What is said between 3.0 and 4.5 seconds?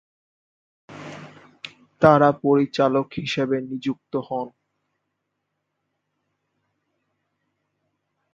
হিসেবে নিযুক্ত হন।